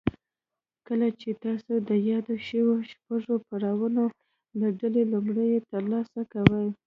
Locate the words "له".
4.59-4.67